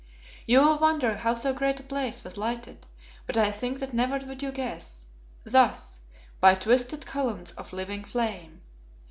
You 0.47 0.61
will 0.61 0.79
wonder 0.79 1.13
how 1.17 1.35
so 1.35 1.53
great 1.53 1.79
a 1.79 1.83
place 1.83 2.23
was 2.23 2.35
lighted, 2.35 2.87
but 3.27 3.37
I 3.37 3.51
think 3.51 3.77
that 3.77 3.93
never 3.93 4.17
would 4.17 4.41
you 4.41 4.51
guess. 4.51 5.05
Thus 5.43 5.99
by 6.39 6.55
twisted 6.55 7.05
columns 7.05 7.51
of 7.51 7.71
living 7.71 8.03
flame! 8.03 8.61